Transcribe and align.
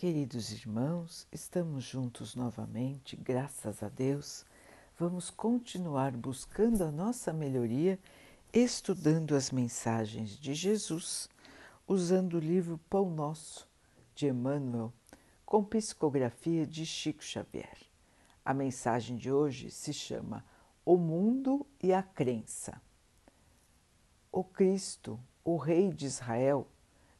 Queridos 0.00 0.50
irmãos, 0.50 1.28
estamos 1.30 1.84
juntos 1.84 2.34
novamente, 2.34 3.16
graças 3.16 3.82
a 3.82 3.88
Deus. 3.90 4.46
Vamos 4.98 5.28
continuar 5.28 6.12
buscando 6.12 6.82
a 6.84 6.90
nossa 6.90 7.34
melhoria, 7.34 7.98
estudando 8.50 9.36
as 9.36 9.50
mensagens 9.50 10.38
de 10.38 10.54
Jesus, 10.54 11.28
usando 11.86 12.38
o 12.38 12.40
livro 12.40 12.80
Pão 12.88 13.10
Nosso, 13.10 13.68
de 14.14 14.26
Emmanuel, 14.26 14.90
com 15.44 15.62
psicografia 15.62 16.66
de 16.66 16.86
Chico 16.86 17.22
Xavier. 17.22 17.76
A 18.42 18.54
mensagem 18.54 19.18
de 19.18 19.30
hoje 19.30 19.70
se 19.70 19.92
chama 19.92 20.42
O 20.82 20.96
Mundo 20.96 21.66
e 21.78 21.92
a 21.92 22.02
Crença. 22.02 22.80
O 24.32 24.42
Cristo, 24.42 25.20
o 25.44 25.58
Rei 25.58 25.92
de 25.92 26.06
Israel, 26.06 26.66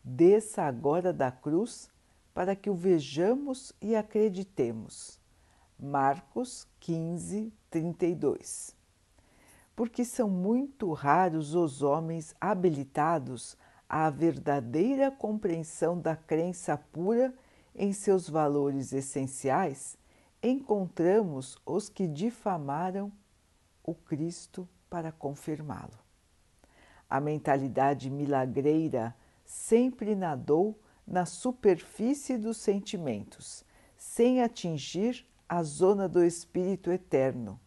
desça 0.03 0.63
agora 0.63 1.13
da 1.13 1.31
cruz 1.31 1.91
para 2.41 2.57
que 2.57 2.71
o 2.71 2.75
vejamos 2.75 3.71
e 3.83 3.95
acreditemos. 3.95 5.21
Marcos 5.79 6.67
15, 6.81 7.53
32. 7.69 8.75
Porque 9.77 10.07
são 10.07 10.31
muito 10.31 10.91
raros 10.95 11.55
os 11.55 11.83
homens 11.83 12.35
habilitados 12.41 13.59
à 13.87 14.09
verdadeira 14.09 15.11
compreensão 15.11 16.01
da 16.01 16.17
crença 16.17 16.79
pura 16.79 17.35
em 17.75 17.93
seus 17.93 18.27
valores 18.27 18.95
essenciais, 18.95 19.99
encontramos 20.43 21.59
os 21.67 21.91
que 21.91 22.09
difamaram 22.09 23.13
o 23.85 23.95
Cristo 23.95 24.67
para 24.89 25.13
confirmá-lo. 25.13 25.99
A 27.07 27.21
mentalidade 27.21 28.09
milagreira 28.09 29.15
sempre 29.45 30.15
nadou 30.15 30.81
na 31.11 31.27
superfície 31.27 32.39
dos 32.39 32.59
sentimentos, 32.59 33.65
sem 33.97 34.41
atingir 34.41 35.27
a 35.49 35.61
zona 35.65 36.09
do 36.09 36.23
espírito 36.23 36.93
eterno. 36.93 37.59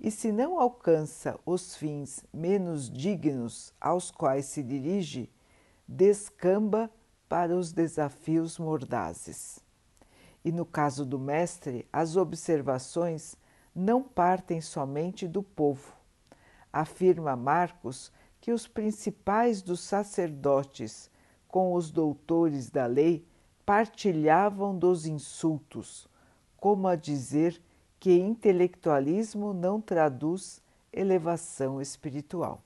E 0.00 0.10
se 0.10 0.32
não 0.32 0.58
alcança 0.58 1.38
os 1.46 1.76
fins 1.76 2.24
menos 2.32 2.90
dignos 2.90 3.72
aos 3.80 4.10
quais 4.10 4.46
se 4.46 4.62
dirige, 4.62 5.30
descamba 5.86 6.90
para 7.28 7.54
os 7.54 7.70
desafios 7.70 8.58
mordazes. 8.58 9.60
E 10.44 10.50
no 10.50 10.66
caso 10.66 11.06
do 11.06 11.18
Mestre, 11.18 11.86
as 11.92 12.16
observações 12.16 13.36
não 13.74 14.02
partem 14.02 14.60
somente 14.60 15.28
do 15.28 15.42
povo. 15.42 15.92
Afirma 16.72 17.36
Marcos 17.36 18.10
que 18.40 18.52
os 18.52 18.66
principais 18.66 19.62
dos 19.62 19.80
sacerdotes 19.80 21.09
com 21.50 21.74
os 21.74 21.90
doutores 21.90 22.70
da 22.70 22.86
lei 22.86 23.24
partilhavam 23.66 24.76
dos 24.76 25.06
insultos, 25.06 26.08
como 26.56 26.86
a 26.86 26.94
dizer 26.94 27.60
que 27.98 28.16
intelectualismo 28.16 29.52
não 29.52 29.80
traduz 29.80 30.62
elevação 30.92 31.80
espiritual. 31.80 32.62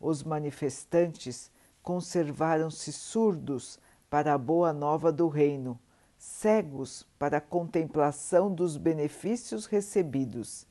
Os 0.00 0.22
manifestantes 0.22 1.50
conservaram-se 1.82 2.92
surdos 2.92 3.78
para 4.10 4.34
a 4.34 4.38
boa 4.38 4.72
nova 4.72 5.12
do 5.12 5.28
reino, 5.28 5.78
cegos 6.16 7.06
para 7.18 7.38
a 7.38 7.40
contemplação 7.40 8.52
dos 8.52 8.76
benefícios 8.76 9.66
recebidos, 9.66 10.66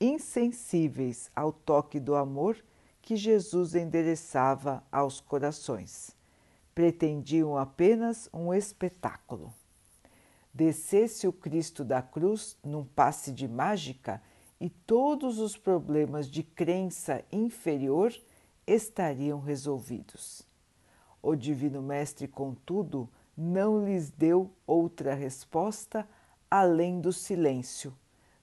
insensíveis 0.00 1.30
ao 1.34 1.52
toque 1.52 1.98
do 2.00 2.14
amor 2.14 2.56
que 3.02 3.16
Jesus 3.16 3.74
endereçava 3.74 4.82
aos 4.90 5.20
corações 5.20 6.14
pretendiam 6.74 7.56
apenas 7.56 8.28
um 8.32 8.52
espetáculo. 8.52 9.52
Descesse 10.52 11.26
o 11.26 11.32
Cristo 11.32 11.84
da 11.84 12.02
cruz 12.02 12.56
num 12.62 12.84
passe 12.84 13.32
de 13.32 13.48
mágica 13.48 14.22
e 14.60 14.68
todos 14.68 15.38
os 15.38 15.56
problemas 15.56 16.28
de 16.28 16.42
crença 16.42 17.24
inferior 17.32 18.12
estariam 18.66 19.40
resolvidos. 19.40 20.46
O 21.22 21.34
Divino 21.34 21.82
Mestre, 21.82 22.28
contudo, 22.28 23.08
não 23.36 23.84
lhes 23.84 24.10
deu 24.10 24.50
outra 24.66 25.14
resposta 25.14 26.08
além 26.50 27.00
do 27.00 27.12
silêncio, 27.12 27.92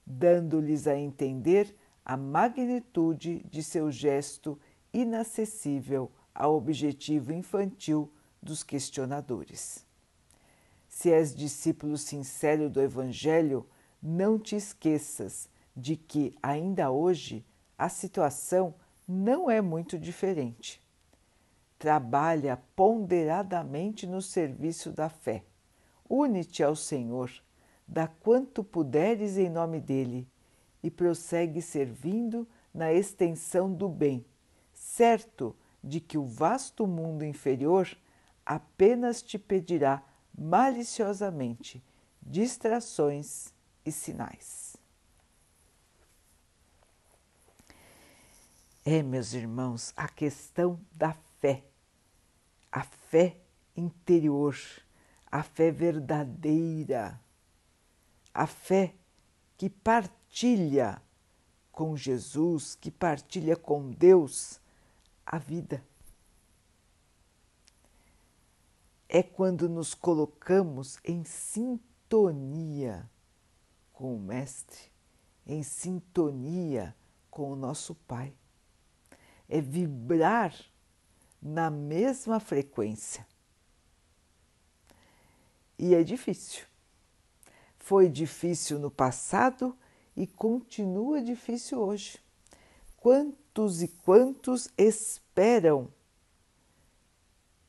dando-lhes 0.04 0.86
a 0.86 0.96
entender 0.96 1.74
a 2.04 2.16
magnitude 2.16 3.44
de 3.50 3.62
seu 3.62 3.90
gesto 3.90 4.58
inacessível 4.92 6.10
ao 6.34 6.56
objetivo 6.56 7.32
infantil 7.32 8.12
dos 8.42 8.62
questionadores. 8.62 9.86
Se 10.88 11.10
és 11.10 11.34
discípulo 11.34 11.96
sincero 11.96 12.68
do 12.68 12.80
Evangelho, 12.80 13.66
não 14.02 14.38
te 14.38 14.56
esqueças 14.56 15.48
de 15.76 15.96
que, 15.96 16.36
ainda 16.42 16.90
hoje, 16.90 17.44
a 17.78 17.88
situação 17.88 18.74
não 19.06 19.50
é 19.50 19.60
muito 19.60 19.98
diferente. 19.98 20.82
Trabalha 21.78 22.60
ponderadamente 22.76 24.06
no 24.06 24.20
serviço 24.20 24.92
da 24.92 25.08
fé. 25.08 25.44
Une-te 26.08 26.62
ao 26.62 26.76
Senhor, 26.76 27.30
dá 27.88 28.06
quanto 28.06 28.62
puderes 28.62 29.38
em 29.38 29.48
nome 29.48 29.80
dele 29.80 30.28
e 30.82 30.90
prossegue 30.90 31.62
servindo 31.62 32.46
na 32.74 32.92
extensão 32.92 33.72
do 33.72 33.88
bem, 33.88 34.24
certo 34.74 35.56
de 35.82 36.00
que 36.00 36.18
o 36.18 36.24
vasto 36.24 36.86
mundo 36.86 37.24
inferior 37.24 37.88
apenas 38.54 39.22
te 39.22 39.38
pedirá 39.38 40.02
maliciosamente 40.36 41.82
distrações 42.20 43.52
e 43.84 43.90
sinais. 43.90 44.76
É, 48.84 49.02
meus 49.02 49.32
irmãos, 49.32 49.92
a 49.96 50.08
questão 50.08 50.78
da 50.92 51.14
fé, 51.40 51.64
a 52.70 52.82
fé 52.82 53.38
interior, 53.76 54.56
a 55.30 55.42
fé 55.42 55.70
verdadeira, 55.70 57.18
a 58.34 58.46
fé 58.46 58.94
que 59.56 59.70
partilha 59.70 61.00
com 61.70 61.96
Jesus, 61.96 62.74
que 62.74 62.90
partilha 62.90 63.56
com 63.56 63.90
Deus 63.90 64.60
a 65.24 65.38
vida 65.38 65.82
é 69.14 69.22
quando 69.22 69.68
nos 69.68 69.92
colocamos 69.92 70.98
em 71.04 71.22
sintonia 71.22 73.06
com 73.92 74.16
o 74.16 74.18
Mestre, 74.18 74.90
em 75.46 75.62
sintonia 75.62 76.96
com 77.30 77.52
o 77.52 77.56
nosso 77.56 77.94
Pai. 77.94 78.32
É 79.50 79.60
vibrar 79.60 80.54
na 81.42 81.68
mesma 81.68 82.40
frequência. 82.40 83.26
E 85.78 85.94
é 85.94 86.02
difícil. 86.02 86.64
Foi 87.78 88.08
difícil 88.08 88.78
no 88.78 88.90
passado 88.90 89.76
e 90.16 90.26
continua 90.26 91.20
difícil 91.20 91.78
hoje. 91.78 92.18
Quantos 92.96 93.82
e 93.82 93.88
quantos 93.88 94.70
esperam 94.78 95.92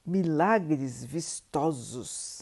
milagres 0.06 1.04
vistosos, 1.04 2.42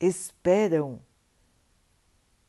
esperam 0.00 1.00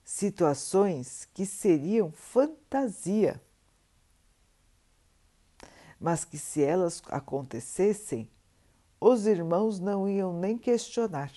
situações 0.04 1.28
que 1.34 1.46
seriam 1.46 2.12
fantasia, 2.12 3.42
mas 6.00 6.24
que 6.24 6.38
se 6.38 6.64
elas 6.64 7.02
acontecessem, 7.08 8.30
os 9.00 9.28
irmãos 9.28 9.80
não 9.80 10.10
iam 10.10 10.34
nem 10.40 10.58
questionar, 10.58 11.32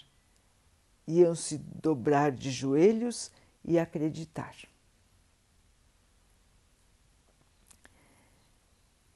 iam 1.07 1.35
se 1.35 1.59
dobrar 1.59 2.33
de 2.33 2.51
joelhos 2.51 3.31
e 3.65 3.79
acreditar. 3.79 4.57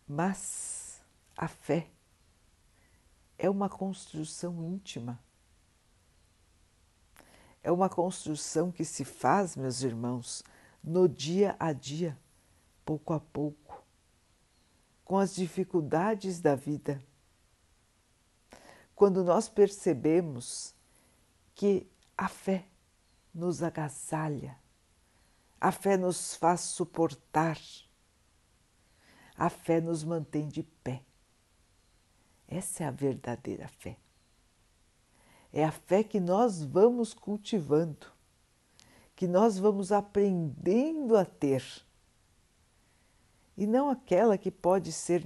Mas 0.07 1.01
a 1.37 1.49
fé 1.49 1.94
é 3.39 3.49
uma 3.49 3.69
construção 3.69 4.65
íntima. 4.65 5.23
É 7.63 7.73
uma 7.73 7.89
construção 7.89 8.71
que 8.71 8.85
se 8.85 9.05
faz, 9.05 9.57
meus 9.57 9.83
irmãos, 9.83 10.45
no 10.83 11.09
dia 11.09 11.57
a 11.59 11.73
dia, 11.73 12.19
pouco 12.85 13.15
a 13.15 13.21
pouco, 13.21 13.83
com 15.05 15.19
as 15.19 15.35
dificuldades 15.35 16.41
da 16.41 16.55
vida. 16.55 17.03
Quando 18.95 19.25
nós 19.25 19.49
percebemos 19.49 20.75
que 21.55 21.91
a 22.17 22.29
fé 22.29 22.69
nos 23.35 23.63
agasalha, 23.63 24.57
a 25.61 25.73
fé 25.73 25.97
nos 25.97 26.35
faz 26.37 26.61
suportar, 26.61 27.59
a 29.37 29.49
fé 29.49 29.81
nos 29.81 30.05
mantém 30.05 30.47
de 30.47 30.63
pé. 30.63 31.03
Essa 32.49 32.85
é 32.85 32.87
a 32.87 32.91
verdadeira 32.91 33.69
fé. 33.69 33.96
É 35.52 35.64
a 35.64 35.70
fé 35.70 36.02
que 36.02 36.19
nós 36.19 36.64
vamos 36.64 37.14
cultivando, 37.14 38.06
que 39.14 39.26
nós 39.26 39.58
vamos 39.58 39.93
aprendendo 39.93 41.17
a 41.17 41.25
ter. 41.25 41.64
E 43.56 43.67
não 43.67 43.88
aquela 43.88 44.37
que 44.37 44.50
pode 44.50 44.91
ser 44.91 45.25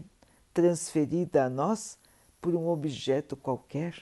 transferida 0.53 1.45
a 1.45 1.51
nós 1.51 1.99
por 2.41 2.55
um 2.55 2.69
objeto 2.69 3.37
qualquer 3.37 3.95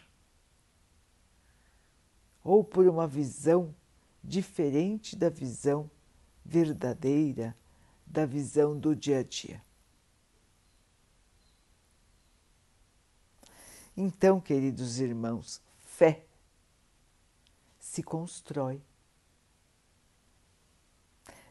ou 2.42 2.62
por 2.62 2.86
uma 2.86 3.06
visão 3.06 3.74
diferente 4.22 5.16
da 5.16 5.28
visão 5.28 5.90
verdadeira, 6.44 7.56
da 8.06 8.24
visão 8.24 8.78
do 8.78 8.94
dia 8.94 9.18
a 9.18 9.22
dia. 9.22 9.62
Então, 13.96 14.38
queridos 14.38 15.00
irmãos, 15.00 15.62
fé 15.78 16.26
se 17.78 18.02
constrói. 18.02 18.82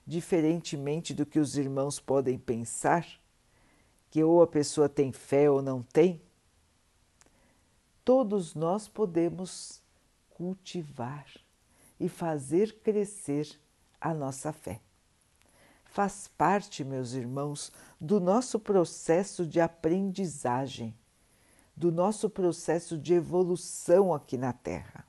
Diferentemente 0.05 1.11
do 1.11 1.25
que 1.25 1.39
os 1.39 1.57
irmãos 1.57 1.99
podem 1.99 2.37
pensar, 2.37 3.07
que 4.11 4.23
ou 4.23 4.43
a 4.43 4.47
pessoa 4.47 4.87
tem 4.87 5.11
fé 5.11 5.49
ou 5.49 5.59
não 5.59 5.81
tem, 5.81 6.21
todos 8.03 8.53
nós 8.53 8.87
podemos 8.87 9.81
cultivar 10.29 11.25
e 11.99 12.07
fazer 12.07 12.79
crescer 12.81 13.59
a 13.99 14.13
nossa 14.13 14.53
fé. 14.53 14.79
Faz 15.85 16.27
parte, 16.37 16.83
meus 16.83 17.13
irmãos, 17.13 17.71
do 17.99 18.19
nosso 18.19 18.59
processo 18.59 19.47
de 19.47 19.59
aprendizagem 19.59 20.95
do 21.75 21.91
nosso 21.91 22.29
processo 22.29 22.97
de 22.97 23.13
evolução 23.13 24.13
aqui 24.13 24.37
na 24.37 24.53
Terra. 24.53 25.05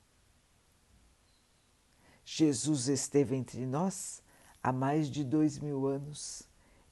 Jesus 2.25 2.89
esteve 2.89 3.37
entre 3.37 3.65
nós 3.65 4.21
há 4.61 4.73
mais 4.73 5.09
de 5.09 5.23
dois 5.23 5.61
mil 5.61 5.87
anos. 5.87 6.43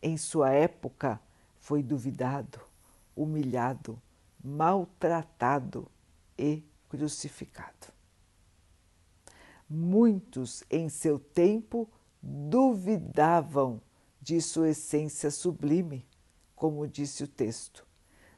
Em 0.00 0.16
sua 0.16 0.50
época, 0.50 1.20
foi 1.58 1.82
duvidado, 1.82 2.60
humilhado, 3.16 4.00
maltratado 4.42 5.90
e 6.38 6.62
crucificado. 6.88 7.92
Muitos 9.68 10.62
em 10.70 10.88
seu 10.88 11.18
tempo 11.18 11.90
duvidavam 12.22 13.80
de 14.20 14.40
sua 14.40 14.70
essência 14.70 15.30
sublime, 15.30 16.06
como 16.54 16.86
disse 16.86 17.24
o 17.24 17.28
texto 17.28 17.83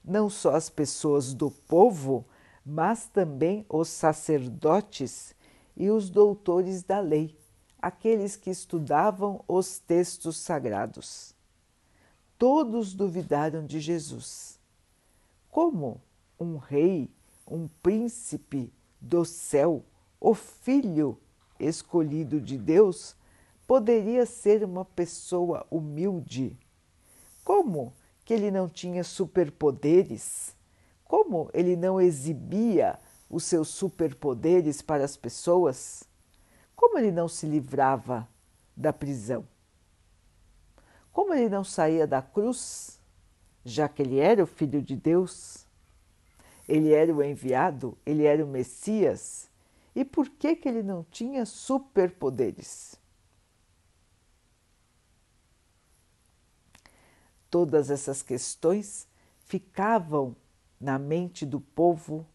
não 0.06 0.30
só 0.30 0.54
as 0.54 0.70
pessoas 0.70 1.34
do 1.34 1.50
povo, 1.50 2.24
mas 2.64 3.08
também 3.08 3.66
os 3.68 3.88
sacerdotes 3.88 5.34
e 5.76 5.90
os 5.90 6.08
doutores 6.08 6.82
da 6.82 7.00
lei, 7.00 7.36
aqueles 7.82 8.36
que 8.36 8.48
estudavam 8.48 9.44
os 9.48 9.78
textos 9.78 10.36
sagrados. 10.36 11.34
Todos 12.38 12.94
duvidaram 12.94 13.66
de 13.66 13.80
Jesus. 13.80 14.60
Como 15.50 16.00
um 16.38 16.56
rei, 16.56 17.10
um 17.46 17.68
príncipe 17.82 18.72
do 19.00 19.24
céu, 19.24 19.84
o 20.20 20.34
filho 20.34 21.18
escolhido 21.58 22.40
de 22.40 22.58
Deus, 22.58 23.16
poderia 23.66 24.26
ser 24.26 24.62
uma 24.62 24.84
pessoa 24.84 25.66
humilde? 25.70 26.56
Como 27.42 27.92
que 28.26 28.34
ele 28.34 28.50
não 28.50 28.68
tinha 28.68 29.04
superpoderes? 29.04 30.54
Como 31.04 31.48
ele 31.54 31.76
não 31.76 32.00
exibia 32.00 32.98
os 33.30 33.44
seus 33.44 33.68
superpoderes 33.68 34.82
para 34.82 35.04
as 35.04 35.16
pessoas? 35.16 36.02
Como 36.74 36.98
ele 36.98 37.12
não 37.12 37.28
se 37.28 37.46
livrava 37.46 38.28
da 38.76 38.92
prisão? 38.92 39.46
Como 41.12 41.32
ele 41.32 41.48
não 41.48 41.62
saía 41.62 42.04
da 42.04 42.20
cruz, 42.20 42.98
já 43.64 43.88
que 43.88 44.02
ele 44.02 44.18
era 44.18 44.42
o 44.42 44.46
Filho 44.46 44.82
de 44.82 44.96
Deus? 44.96 45.64
Ele 46.68 46.92
era 46.92 47.14
o 47.14 47.22
enviado, 47.22 47.96
ele 48.04 48.24
era 48.24 48.44
o 48.44 48.48
Messias. 48.48 49.48
E 49.94 50.04
por 50.04 50.28
que, 50.28 50.56
que 50.56 50.68
ele 50.68 50.82
não 50.82 51.06
tinha 51.12 51.46
superpoderes? 51.46 52.96
Todas 57.50 57.90
essas 57.90 58.22
questões 58.22 59.06
ficavam 59.38 60.34
na 60.80 60.98
mente 60.98 61.46
do 61.46 61.60
povo, 61.60 62.26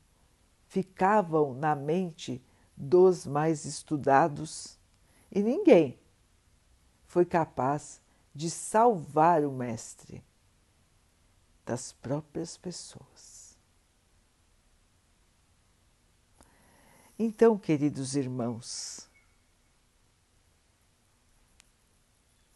ficavam 0.67 1.53
na 1.53 1.75
mente 1.75 2.41
dos 2.75 3.25
mais 3.25 3.65
estudados 3.65 4.79
e 5.31 5.41
ninguém 5.41 5.99
foi 7.05 7.25
capaz 7.25 8.01
de 8.33 8.49
salvar 8.49 9.43
o 9.43 9.51
Mestre 9.51 10.23
das 11.65 11.91
próprias 11.91 12.57
pessoas. 12.57 13.57
Então, 17.19 17.57
queridos 17.57 18.15
irmãos, 18.15 19.07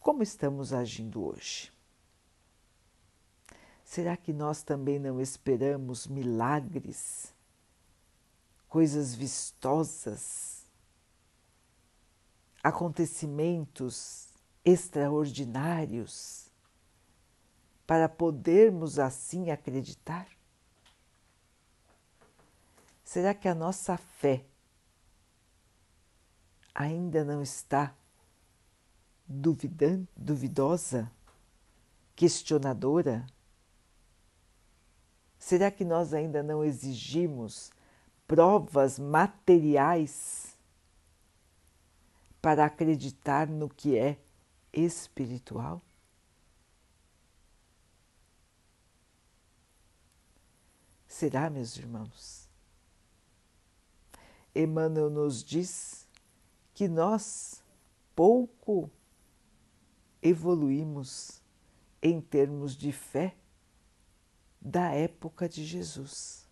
como 0.00 0.22
estamos 0.22 0.72
agindo 0.72 1.24
hoje? 1.24 1.75
Será 3.86 4.16
que 4.16 4.32
nós 4.32 4.64
também 4.64 4.98
não 4.98 5.20
esperamos 5.20 6.08
milagres, 6.08 7.32
coisas 8.68 9.14
vistosas, 9.14 10.66
acontecimentos 12.60 14.26
extraordinários, 14.64 16.50
para 17.86 18.08
podermos 18.08 18.98
assim 18.98 19.52
acreditar? 19.52 20.26
Será 23.04 23.32
que 23.32 23.46
a 23.46 23.54
nossa 23.54 23.96
fé 23.96 24.44
ainda 26.74 27.24
não 27.24 27.40
está 27.40 27.94
duvidando, 29.28 30.08
duvidosa, 30.16 31.08
questionadora? 32.16 33.24
Será 35.46 35.70
que 35.70 35.84
nós 35.84 36.12
ainda 36.12 36.42
não 36.42 36.64
exigimos 36.64 37.70
provas 38.26 38.98
materiais 38.98 40.56
para 42.42 42.64
acreditar 42.64 43.46
no 43.48 43.68
que 43.68 43.96
é 43.96 44.18
espiritual? 44.72 45.80
Será, 51.06 51.48
meus 51.48 51.76
irmãos? 51.76 52.48
Emmanuel 54.52 55.08
nos 55.08 55.44
diz 55.44 56.08
que 56.74 56.88
nós 56.88 57.62
pouco 58.16 58.90
evoluímos 60.20 61.40
em 62.02 62.20
termos 62.20 62.76
de 62.76 62.90
fé 62.90 63.36
da 64.66 64.90
época 64.90 65.48
de 65.48 65.64
Jesus. 65.64 66.44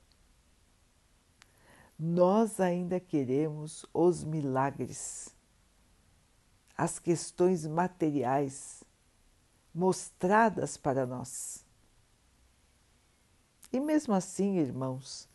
Nós 1.99 2.61
ainda 2.61 3.00
queremos 3.00 3.85
os 3.92 4.23
milagres, 4.23 5.35
as 6.78 7.00
questões 7.00 7.66
materiais 7.66 8.85
mostradas 9.75 10.76
para 10.76 11.04
nós. 11.04 11.64
E 13.73 13.80
mesmo 13.80 14.14
assim, 14.14 14.59
irmãos, 14.59 15.28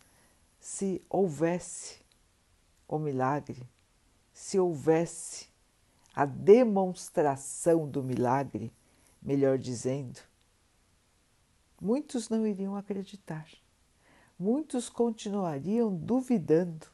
se 0.57 1.01
houvesse 1.09 1.99
o 2.87 2.97
milagre, 2.97 3.69
se 4.31 4.57
houvesse 4.57 5.49
a 6.15 6.25
demonstração 6.25 7.89
do 7.89 8.01
milagre, 8.01 8.71
melhor 9.21 9.57
dizendo, 9.57 10.21
muitos 11.81 12.29
não 12.29 12.45
iriam 12.45 12.75
acreditar. 12.75 13.47
Muitos 14.37 14.89
continuariam 14.89 15.93
duvidando, 15.93 16.87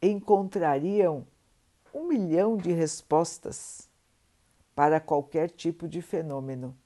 encontrariam 0.00 1.26
um 1.92 2.06
milhão 2.06 2.56
de 2.56 2.72
respostas 2.72 3.88
para 4.74 5.00
qualquer 5.00 5.50
tipo 5.50 5.88
de 5.88 6.02
fenômeno. 6.02 6.76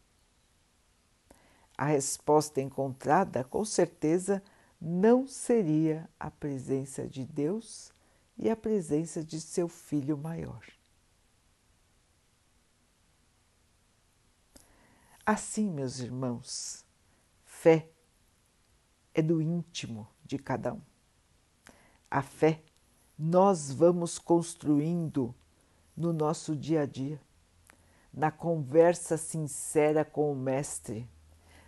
A 1.77 1.85
resposta 1.85 2.61
encontrada, 2.61 3.45
com 3.45 3.65
certeza, 3.65 4.43
não 4.81 5.27
seria 5.27 6.09
a 6.19 6.31
presença 6.31 7.07
de 7.07 7.25
Deus 7.25 7.93
e 8.37 8.49
a 8.49 8.57
presença 8.57 9.23
de 9.23 9.41
seu 9.41 9.69
filho 9.69 10.17
maior. 10.17 10.63
Assim, 15.25 15.71
meus 15.71 15.99
irmãos, 15.99 16.88
Fé 17.61 17.89
é 19.13 19.21
do 19.21 19.43
íntimo 19.43 20.07
de 20.25 20.39
cada 20.39 20.75
um. 20.75 20.81
A 22.09 22.23
fé 22.23 22.63
nós 23.19 23.73
vamos 23.73 24.17
construindo 24.17 25.35
no 25.97 26.13
nosso 26.13 26.55
dia 26.55 26.83
a 26.83 26.87
dia, 26.87 27.21
na 28.15 28.31
conversa 28.31 29.17
sincera 29.17 30.05
com 30.05 30.31
o 30.31 30.37
Mestre, 30.37 31.11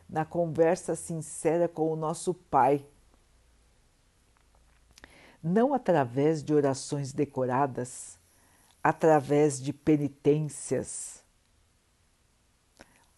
na 0.09 0.25
conversa 0.25 0.95
sincera 0.95 1.67
com 1.67 1.93
o 1.93 1.97
nosso 1.97 2.35
Pai. 2.35 2.87
Não 5.43 5.75
através 5.75 6.41
de 6.41 6.55
orações 6.55 7.13
decoradas, 7.13 8.17
através 8.81 9.61
de 9.61 9.73
penitências 9.73 11.25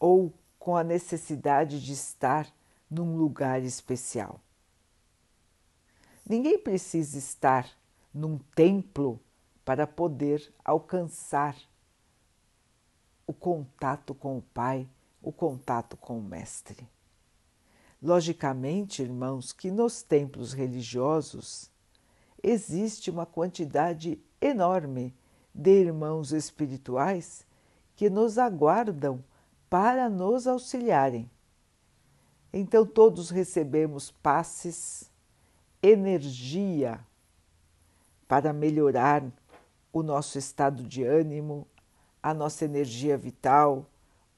ou 0.01 0.33
com 0.59 0.75
a 0.75 0.83
necessidade 0.83 1.79
de 1.79 1.93
estar 1.93 2.51
num 2.93 3.17
lugar 3.17 3.63
especial. 3.63 4.39
Ninguém 6.29 6.59
precisa 6.59 7.17
estar 7.17 7.67
num 8.13 8.37
templo 8.55 9.19
para 9.65 9.87
poder 9.87 10.53
alcançar 10.63 11.57
o 13.27 13.33
contato 13.33 14.15
com 14.15 14.37
o 14.37 14.43
Pai, 14.43 14.87
o 15.23 15.33
contato 15.33 15.97
com 15.97 16.19
o 16.19 16.23
Mestre. 16.23 16.87
Logicamente, 18.03 19.01
irmãos, 19.01 19.53
que 19.53 19.71
nos 19.71 20.03
templos 20.03 20.53
religiosos 20.53 21.71
existe 22.43 23.11
uma 23.11 23.25
quantidade 23.25 24.23
enorme 24.39 25.15
de 25.55 25.71
irmãos 25.71 26.31
espirituais 26.33 27.47
que 27.97 28.11
nos 28.11 28.37
aguardam 28.37 29.25
para 29.71 30.11
nos 30.11 30.47
auxiliarem. 30.47 31.31
Então, 32.53 32.85
todos 32.85 33.31
recebemos 33.31 34.11
passes, 34.11 35.11
energia 35.83 37.01
para 38.29 38.53
melhorar 38.53 39.25
o 39.93 40.03
nosso 40.03 40.39
estado 40.39 40.83
de 40.83 41.03
ânimo, 41.03 41.67
a 42.23 42.33
nossa 42.33 42.65
energia 42.65 43.17
vital, 43.17 43.87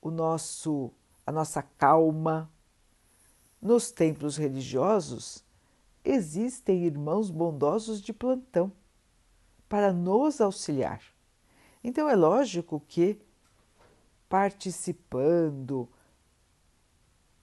o 0.00 0.10
nosso, 0.10 0.90
a 1.26 1.32
nossa 1.32 1.62
calma. 1.62 2.50
Nos 3.60 3.90
templos 3.90 4.36
religiosos 4.36 5.44
existem 6.04 6.84
irmãos 6.84 7.30
bondosos 7.30 8.00
de 8.00 8.12
plantão 8.12 8.70
para 9.68 9.92
nos 9.92 10.40
auxiliar. 10.40 11.02
Então 11.82 12.08
é 12.08 12.14
lógico 12.14 12.82
que 12.86 13.18
participando, 14.28 15.88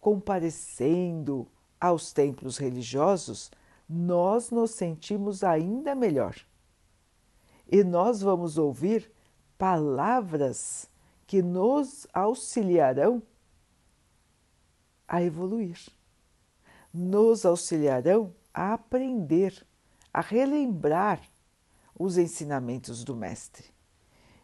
comparecendo 0.01 1.48
aos 1.79 2.12
templos 2.12 2.58
religiosos, 2.58 3.51
nós 3.88 4.50
nos 4.50 4.72
sentimos 4.72 5.43
ainda 5.43 5.93
melhor. 5.93 6.36
E 7.72 7.84
nós 7.84 8.22
vamos 8.22 8.58
ouvir 8.58 9.12
palavras 9.58 10.89
que 11.27 11.41
nos 11.41 12.08
auxiliarão 12.13 13.22
a 15.08 15.22
evoluir, 15.22 15.79
nos 16.93 17.46
auxiliarão 17.46 18.34
a 18.53 18.74
aprender, 18.74 19.65
a 20.13 20.20
relembrar 20.20 21.22
os 21.98 22.17
ensinamentos 22.17 23.03
do 23.03 23.15
Mestre. 23.15 23.67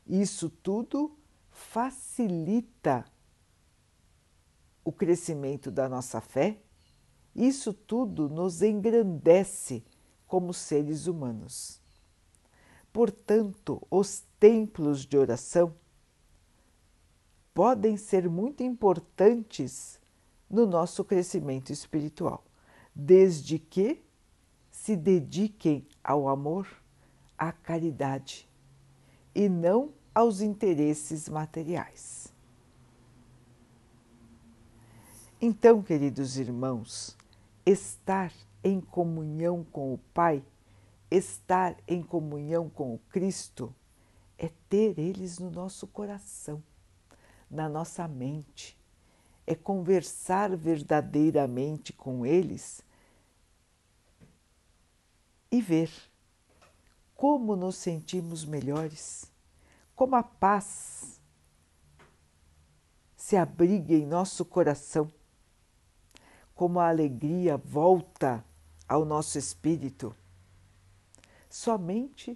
Isso 0.06 0.50
tudo 0.50 1.18
facilita 1.50 3.04
o 4.88 4.92
crescimento 4.94 5.70
da 5.70 5.90
nossa 5.90 6.22
fé, 6.22 6.58
isso 7.36 7.74
tudo 7.74 8.30
nos 8.30 8.62
engrandece 8.62 9.84
como 10.26 10.54
seres 10.54 11.08
humanos. 11.08 11.82
Portanto, 12.94 13.86
os 13.92 14.24
templos 14.40 15.06
de 15.06 15.18
oração 15.18 15.76
podem 17.54 17.98
ser 17.98 18.30
muito 18.30 18.64
importantes 18.64 20.00
no 20.50 20.66
nosso 20.66 21.04
crescimento 21.04 21.70
espiritual, 21.70 22.46
desde 22.96 23.60
que 23.60 24.02
se 24.72 24.96
dediquem 24.96 25.86
ao 26.02 26.30
amor 26.30 26.66
à 27.38 27.52
caridade 27.52 28.50
e 29.36 29.50
não 29.50 29.92
aos 30.16 30.40
interesses 30.40 31.28
materiais. 31.28 32.17
Então, 35.40 35.84
queridos 35.84 36.38
irmãos, 36.40 37.16
estar 37.64 38.34
em 38.64 38.82
comunhão 38.82 39.64
com 39.64 39.94
o 39.94 40.00
Pai, 40.12 40.44
estar 41.12 41.78
em 41.88 42.02
comunhão 42.02 42.68
com 42.68 42.96
o 42.96 43.00
Cristo, 43.10 43.72
é 44.36 44.50
ter 44.68 44.98
eles 44.98 45.38
no 45.38 45.52
nosso 45.52 45.86
coração, 45.86 46.64
na 47.52 47.70
nossa 47.70 48.08
mente, 48.08 48.76
é 49.46 49.54
conversar 49.54 50.58
verdadeiramente 50.58 51.94
com 51.94 52.26
eles 52.26 52.82
e 55.52 55.62
ver 55.62 55.92
como 57.14 57.56
nos 57.56 57.76
sentimos 57.76 58.44
melhores, 58.44 59.32
como 59.96 60.16
a 60.16 60.24
paz 60.24 61.22
se 63.16 63.38
abriga 63.38 63.94
em 63.94 64.06
nosso 64.06 64.44
coração, 64.44 65.12
como 66.58 66.80
a 66.80 66.90
alegria 66.90 67.56
volta 67.56 68.44
ao 68.90 69.06
nosso 69.06 69.38
espírito, 69.38 70.16
somente 71.48 72.36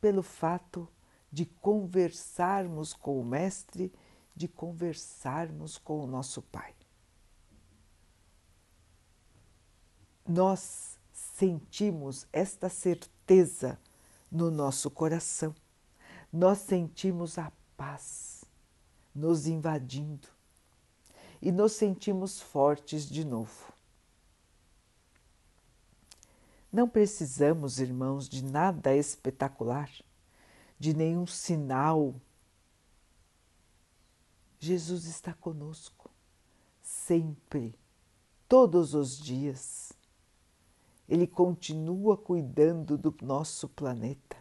pelo 0.00 0.22
fato 0.22 0.88
de 1.30 1.44
conversarmos 1.44 2.94
com 2.94 3.20
o 3.20 3.24
Mestre, 3.24 3.92
de 4.34 4.48
conversarmos 4.48 5.76
com 5.76 6.02
o 6.02 6.06
nosso 6.06 6.40
Pai. 6.40 6.74
Nós 10.26 10.98
sentimos 11.12 12.26
esta 12.32 12.70
certeza 12.70 13.78
no 14.30 14.50
nosso 14.50 14.90
coração. 14.90 15.54
Nós 16.32 16.56
sentimos 16.56 17.36
a 17.36 17.52
paz 17.76 18.46
nos 19.14 19.46
invadindo 19.46 20.41
e 21.42 21.50
nos 21.50 21.72
sentimos 21.72 22.40
fortes 22.40 23.08
de 23.08 23.24
novo. 23.24 23.72
Não 26.72 26.88
precisamos, 26.88 27.80
irmãos, 27.80 28.28
de 28.28 28.44
nada 28.44 28.94
espetacular, 28.94 29.90
de 30.78 30.94
nenhum 30.94 31.26
sinal. 31.26 32.14
Jesus 34.60 35.04
está 35.04 35.34
conosco, 35.34 36.08
sempre, 36.80 37.74
todos 38.48 38.94
os 38.94 39.18
dias 39.18 39.92
ele 41.08 41.26
continua 41.26 42.16
cuidando 42.16 42.96
do 42.96 43.14
nosso 43.20 43.68
planeta, 43.68 44.36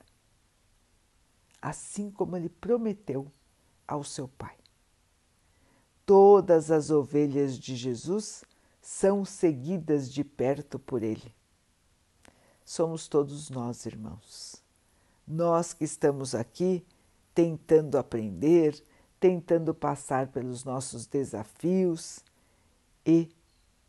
assim 1.61 2.09
como 2.11 2.37
ele 2.37 2.47
prometeu 2.47 3.29
ao 3.85 4.03
seu 4.03 4.27
Pai. 4.27 4.60
Todas 6.05 6.71
as 6.71 6.89
ovelhas 6.89 7.57
de 7.57 7.75
Jesus 7.75 8.43
são 8.81 9.23
seguidas 9.23 10.11
de 10.11 10.23
perto 10.23 10.79
por 10.79 11.03
ele. 11.03 11.33
Somos 12.65 13.07
todos 13.07 13.49
nós, 13.49 13.85
irmãos. 13.85 14.61
Nós 15.27 15.73
que 15.73 15.83
estamos 15.83 16.33
aqui 16.33 16.85
tentando 17.33 17.97
aprender, 17.97 18.83
tentando 19.19 19.73
passar 19.73 20.27
pelos 20.27 20.63
nossos 20.63 21.05
desafios 21.05 22.19
e 23.05 23.29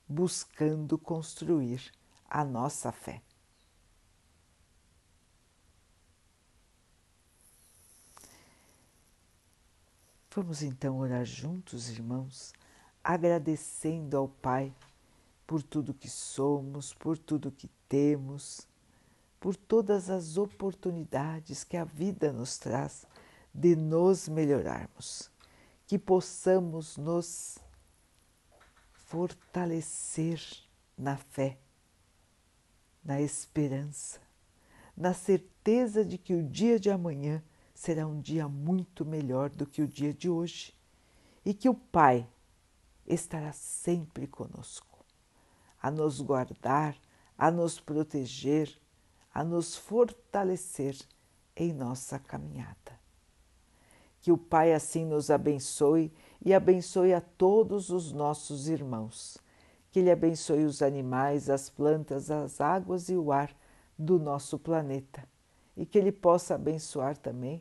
buscando 0.09 0.99
construir 0.99 1.93
a 2.29 2.45
nossa 2.45 2.93
fé. 2.93 3.23
Vamos 10.35 10.63
então 10.63 10.99
orar 10.99 11.25
juntos, 11.25 11.91
irmãos, 11.91 12.53
agradecendo 13.05 14.17
ao 14.17 14.29
Pai 14.29 14.75
por 15.47 15.63
tudo 15.63 15.93
que 15.93 16.09
somos, 16.09 16.95
por 16.95 17.19
tudo 17.19 17.53
que 17.53 17.69
temos, 17.89 18.67
por 19.39 19.55
todas 19.55 20.09
as 20.09 20.39
oportunidades 20.39 21.65
que 21.65 21.77
a 21.77 21.85
vida 21.85 22.33
nos 22.33 22.57
traz 22.57 23.07
de 23.53 23.77
nos 23.77 24.29
melhorarmos, 24.29 25.31
que 25.87 25.99
possamos 25.99 26.97
nos 26.97 27.59
fortalecer 28.93 30.41
na 30.97 31.17
fé 31.17 31.59
na 33.05 33.21
esperança, 33.21 34.21
na 34.97 35.13
certeza 35.13 36.05
de 36.05 36.17
que 36.17 36.35
o 36.35 36.43
dia 36.43 36.79
de 36.79 36.91
amanhã 36.91 37.43
será 37.83 38.07
um 38.07 38.21
dia 38.21 38.47
muito 38.47 39.05
melhor 39.05 39.51
do 39.51 39.67
que 39.67 39.83
o 39.83 39.89
dia 39.89 40.15
de 40.15 40.31
hoje 40.31 40.73
e 41.45 41.53
que 41.53 41.69
o 41.69 41.75
Pai 41.75 42.29
estará 43.05 43.51
sempre 43.53 44.29
conosco, 44.29 45.05
a 45.83 45.91
nos 45.91 46.21
guardar, 46.21 46.97
a 47.37 47.51
nos 47.51 47.81
proteger, 47.81 48.73
a 49.35 49.43
nos 49.43 49.77
fortalecer 49.77 50.97
em 51.57 51.73
nossa 51.73 52.21
caminhada. 52.21 53.01
Que 54.21 54.31
o 54.31 54.39
Pai 54.39 54.73
assim 54.73 55.05
nos 55.05 55.29
abençoe 55.29 56.13
e 56.41 56.55
abençoe 56.55 57.13
a 57.13 57.21
todos 57.21 57.91
os 57.91 58.13
nossos 58.13 58.69
irmãos. 58.69 59.39
Que 59.91 59.99
Ele 59.99 60.13
abençoe 60.13 60.65
os 60.65 60.83
animais, 60.83 61.51
as 61.51 61.69
plantas, 61.69 62.31
as 62.31 62.61
águas 62.61 63.09
e 63.09 63.17
o 63.17 63.33
ar 63.33 63.53
do 63.99 64.21
nosso 64.21 64.57
planeta. 64.57 65.29
E 65.77 65.85
que 65.85 65.99
Ele 65.99 66.13
possa 66.13 66.55
abençoar 66.55 67.17
também 67.17 67.61